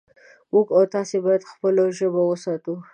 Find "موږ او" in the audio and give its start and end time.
0.51-0.83